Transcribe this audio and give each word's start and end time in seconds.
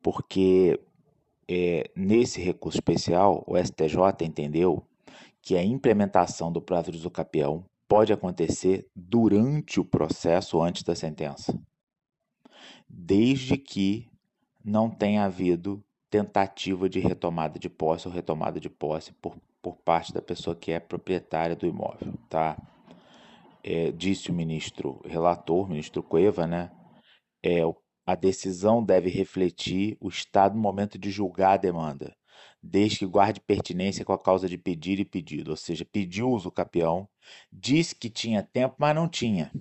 porque 0.00 0.78
é, 1.48 1.90
nesse 1.96 2.40
recurso 2.40 2.78
especial 2.78 3.42
o 3.44 3.58
STJ 3.58 4.24
entendeu 4.24 4.86
que 5.42 5.56
a 5.56 5.64
implementação 5.64 6.52
do 6.52 6.62
prazo 6.62 6.92
de 6.92 6.98
usucapião 6.98 7.64
pode 7.88 8.12
acontecer 8.12 8.86
durante 8.94 9.80
o 9.80 9.84
processo 9.84 10.62
antes 10.62 10.84
da 10.84 10.94
sentença, 10.94 11.60
desde 12.88 13.58
que 13.58 14.08
não 14.64 14.88
tenha 14.88 15.24
havido 15.24 15.82
tentativa 16.08 16.88
de 16.88 17.00
retomada 17.00 17.58
de 17.58 17.68
posse 17.68 18.06
ou 18.06 18.14
retomada 18.14 18.60
de 18.60 18.70
posse 18.70 19.12
por 19.14 19.36
por 19.62 19.76
parte 19.76 20.12
da 20.12 20.22
pessoa 20.22 20.56
que 20.56 20.72
é 20.72 20.80
proprietária 20.80 21.56
do 21.56 21.66
imóvel, 21.66 22.14
tá? 22.28 22.56
É, 23.62 23.90
disse 23.92 24.30
o 24.30 24.34
ministro 24.34 25.00
relator, 25.04 25.68
ministro 25.68 26.02
Cueva, 26.02 26.46
né? 26.46 26.70
É, 27.44 27.60
a 28.06 28.14
decisão 28.14 28.82
deve 28.82 29.10
refletir 29.10 29.96
o 30.00 30.08
estado 30.08 30.54
no 30.54 30.62
momento 30.62 30.98
de 30.98 31.10
julgar 31.10 31.52
a 31.52 31.56
demanda, 31.58 32.16
desde 32.62 33.00
que 33.00 33.06
guarde 33.06 33.40
pertinência 33.40 34.04
com 34.04 34.12
a 34.12 34.18
causa 34.18 34.48
de 34.48 34.56
pedir 34.56 34.98
e 34.98 35.04
pedido, 35.04 35.50
ou 35.50 35.56
seja, 35.56 35.84
pediu 35.84 36.30
uso 36.30 36.50
capião, 36.50 37.08
disse 37.52 37.94
que 37.94 38.08
tinha 38.08 38.42
tempo, 38.42 38.76
mas 38.78 38.94
não 38.94 39.08
tinha. 39.08 39.52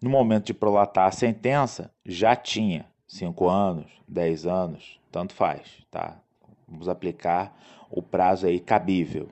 No 0.00 0.10
momento 0.10 0.46
de 0.46 0.54
prolatar 0.54 1.08
a 1.08 1.12
sentença, 1.12 1.90
já 2.04 2.36
tinha 2.36 2.86
cinco 3.06 3.48
anos, 3.48 3.90
dez 4.06 4.46
anos, 4.46 5.00
tanto 5.10 5.32
faz, 5.34 5.82
tá? 5.90 6.20
Vamos 6.68 6.88
aplicar 6.88 7.56
o 7.90 8.02
prazo 8.02 8.46
aí 8.46 8.58
cabível. 8.58 9.28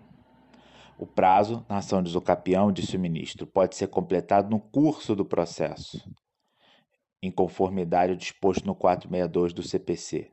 O 0.96 1.06
prazo 1.06 1.64
na 1.68 1.78
ação 1.78 2.00
de 2.00 2.08
usucapião, 2.08 2.70
disse 2.70 2.96
o 2.96 3.00
ministro, 3.00 3.46
pode 3.46 3.74
ser 3.74 3.88
completado 3.88 4.48
no 4.48 4.60
curso 4.60 5.16
do 5.16 5.24
processo, 5.24 6.08
em 7.20 7.32
conformidade 7.32 8.12
ao 8.12 8.18
disposto 8.18 8.64
no 8.64 8.74
462 8.74 9.52
do 9.52 9.62
CPC. 9.62 10.30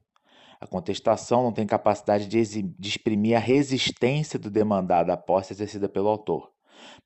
A 0.59 0.67
contestação 0.67 1.41
não 1.41 1.51
tem 1.51 1.65
capacidade 1.65 2.27
de, 2.27 2.61
de 2.61 2.87
exprimir 2.87 3.35
a 3.35 3.39
resistência 3.39 4.37
do 4.37 4.51
demandado 4.51 5.09
à 5.09 5.17
posse 5.17 5.53
exercida 5.53 5.89
pelo 5.89 6.07
autor, 6.07 6.51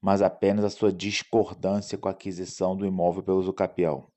mas 0.02 0.22
apenas 0.22 0.66
a 0.66 0.69
sua 0.69 0.91
discordância 0.91 1.97
com 1.97 2.09
a 2.09 2.12
aquisição 2.12 2.75
do 2.75 2.86
imóvel 2.86 3.23
pelo 3.23 3.39
usucapião. 3.39 4.08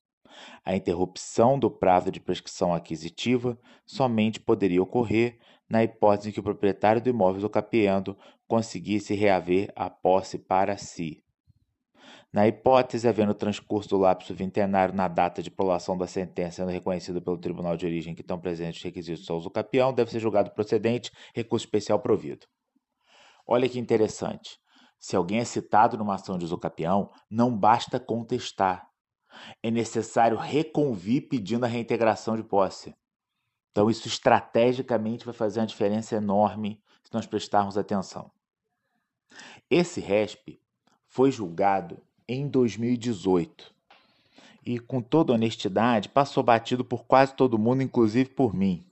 A 0.65 0.75
interrupção 0.75 1.59
do 1.59 1.71
prazo 1.71 2.11
de 2.11 2.21
prescrição 2.21 2.75
aquisitiva 2.75 3.59
somente 3.87 4.41
poderia 4.41 4.83
ocorrer 4.83 5.39
na 5.69 5.85
hipótese 5.85 6.31
em 6.31 6.33
que 6.33 6.41
o 6.41 6.43
proprietário 6.43 7.03
do 7.03 7.11
imóvel 7.11 7.39
usucapiando 7.39 8.17
conseguisse 8.47 9.15
reaver 9.15 9.71
a 9.77 9.91
posse 9.91 10.39
para 10.39 10.77
si. 10.77 11.23
Na 12.33 12.47
hipótese, 12.47 13.09
havendo 13.09 13.35
transcurso 13.35 13.89
do 13.89 13.97
lapso 13.97 14.35
vintenário 14.35 14.95
na 14.95 15.09
data 15.09 15.43
de 15.43 15.51
prolação 15.51 15.97
da 15.97 16.07
sentença 16.07 16.57
sendo 16.57 16.71
reconhecido 16.71 17.23
pelo 17.23 17.39
tribunal 17.39 17.77
de 17.77 17.87
origem 17.87 18.15
que 18.15 18.21
estão 18.21 18.39
presentes 18.39 18.79
os 18.79 18.85
requisitos 18.85 19.29
ao 19.31 19.39
usucapião, 19.39 19.93
deve 19.93 20.11
ser 20.11 20.21
julgado 20.21 20.51
procedente 20.51 21.11
recurso 21.35 21.65
especial 21.65 21.99
provido. 22.01 22.47
Olha 23.47 23.69
que 23.69 23.79
interessante. 23.79 24.59
Se 24.99 25.17
alguém 25.17 25.39
é 25.39 25.45
citado 25.45 25.97
numa 25.97 26.17
ação 26.17 26.37
de 26.37 26.45
usucapião, 26.45 27.11
não 27.31 27.57
basta 27.57 27.99
contestar 27.99 28.88
é 29.63 29.71
necessário 29.71 30.37
reconvir 30.37 31.23
pedindo 31.23 31.65
a 31.65 31.69
reintegração 31.69 32.37
de 32.37 32.43
posse. 32.43 32.95
Então, 33.71 33.91
isso 33.91 34.09
estrategicamente 34.09 35.25
vai 35.25 35.35
fazer 35.35 35.61
uma 35.61 35.67
diferença 35.67 36.17
enorme 36.17 36.81
se 37.03 37.13
nós 37.13 37.27
prestarmos 37.27 37.79
atenção. 37.79 38.31
Esse 39.71 40.01
RESP 40.01 40.61
foi 41.07 41.31
julgado 41.31 41.99
em 42.27 42.49
2018 42.49 43.73
e, 44.65 44.79
com 44.79 45.01
toda 45.01 45.33
honestidade, 45.33 46.09
passou 46.09 46.43
batido 46.43 46.85
por 46.85 47.05
quase 47.05 47.35
todo 47.35 47.59
mundo, 47.59 47.83
inclusive 47.83 48.29
por 48.31 48.55
mim. 48.55 48.85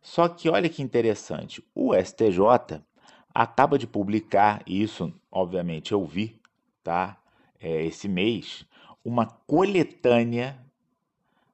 Só 0.00 0.28
que 0.28 0.48
olha 0.48 0.68
que 0.68 0.82
interessante, 0.82 1.62
o 1.74 1.92
STJ 1.94 2.80
acaba 3.34 3.78
de 3.78 3.86
publicar, 3.86 4.62
e 4.66 4.80
isso 4.80 5.12
obviamente 5.30 5.92
eu 5.92 6.04
vi, 6.06 6.40
tá? 6.82 7.20
É, 7.60 7.84
esse 7.84 8.08
mês, 8.08 8.64
uma 9.06 9.26
coletânea 9.46 10.58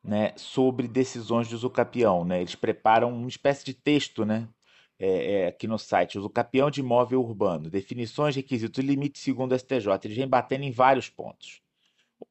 né, 0.02 0.32
sobre 0.36 0.88
decisões 0.88 1.46
de 1.46 1.54
usucapião. 1.54 2.24
Né? 2.24 2.40
Eles 2.40 2.54
preparam 2.54 3.12
uma 3.12 3.28
espécie 3.28 3.62
de 3.62 3.74
texto 3.74 4.24
né, 4.24 4.48
é, 4.98 5.32
é, 5.32 5.46
aqui 5.48 5.68
no 5.68 5.78
site, 5.78 6.18
usucapião 6.18 6.70
de 6.70 6.80
imóvel 6.80 7.20
urbano, 7.20 7.68
definições, 7.68 8.34
requisitos 8.34 8.82
e 8.82 8.86
limites 8.86 9.20
segundo 9.20 9.52
o 9.52 9.58
STJ. 9.58 9.86
Eles 10.04 10.16
vêm 10.16 10.26
batendo 10.26 10.64
em 10.64 10.70
vários 10.70 11.10
pontos. 11.10 11.60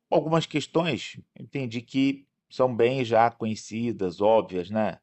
Algumas 0.09 0.47
questões 0.47 1.19
entendi 1.39 1.81
que 1.81 2.25
são 2.49 2.75
bem 2.75 3.05
já 3.05 3.29
conhecidas, 3.29 4.21
óbvias, 4.21 4.71
né? 4.71 4.97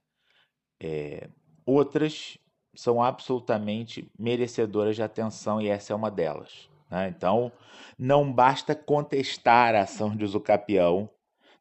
É, 0.81 1.29
outras 1.65 2.37
são 2.75 3.03
absolutamente 3.03 4.11
merecedoras 4.19 4.97
de 4.97 5.03
atenção 5.03 5.61
e 5.61 5.69
essa 5.69 5.93
é 5.93 5.97
uma 5.97 6.11
delas. 6.11 6.69
Né? 6.91 7.09
Então, 7.09 7.53
não 7.99 8.33
basta 8.33 8.75
contestar 8.75 9.75
a 9.75 9.83
ação 9.83 10.17
de 10.17 10.25
usucapião 10.25 11.09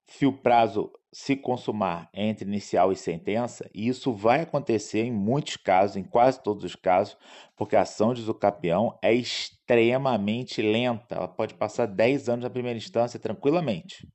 se 0.05 0.25
o 0.25 0.31
prazo 0.31 0.91
se 1.11 1.35
consumar 1.35 2.09
entre 2.13 2.45
inicial 2.45 2.91
e 2.91 2.95
sentença, 2.95 3.69
e 3.73 3.87
isso 3.87 4.13
vai 4.13 4.41
acontecer 4.41 5.03
em 5.03 5.11
muitos 5.11 5.57
casos, 5.57 5.97
em 5.97 6.03
quase 6.03 6.41
todos 6.41 6.63
os 6.63 6.75
casos, 6.75 7.17
porque 7.55 7.75
a 7.75 7.81
ação 7.81 8.13
de 8.13 8.21
usucapião 8.21 8.97
é 9.01 9.13
extremamente 9.13 10.61
lenta. 10.61 11.15
Ela 11.15 11.27
pode 11.27 11.55
passar 11.55 11.87
10 11.87 12.29
anos 12.29 12.43
na 12.43 12.49
primeira 12.49 12.77
instância 12.77 13.19
tranquilamente. 13.19 14.07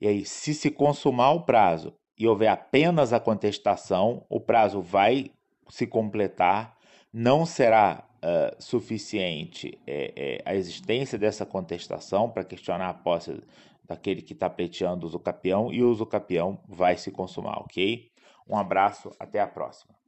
E 0.00 0.06
aí, 0.06 0.24
se 0.24 0.54
se 0.54 0.70
consumar 0.70 1.32
o 1.32 1.44
prazo 1.44 1.94
e 2.18 2.26
houver 2.26 2.48
apenas 2.48 3.12
a 3.12 3.20
contestação, 3.20 4.24
o 4.28 4.40
prazo 4.40 4.80
vai 4.80 5.30
se 5.68 5.86
completar, 5.86 6.76
não 7.12 7.46
será 7.46 8.09
uh, 8.22 8.62
suficiente 8.62 9.78
é, 9.86 10.12
é, 10.16 10.42
a 10.44 10.54
existência 10.54 11.18
dessa 11.18 11.44
contestação 11.44 12.30
para 12.30 12.44
questionar 12.44 12.88
a 12.88 12.94
posse 12.94 13.42
daquele 13.84 14.22
que 14.22 14.32
está 14.32 14.48
pleiteando 14.48 15.04
o 15.04 15.08
usucapião 15.08 15.72
e 15.72 15.82
o 15.82 15.90
usucapião 15.90 16.60
vai 16.68 16.96
se 16.96 17.10
consumar, 17.10 17.58
ok? 17.60 18.10
Um 18.48 18.56
abraço, 18.56 19.10
até 19.18 19.40
a 19.40 19.46
próxima. 19.46 19.99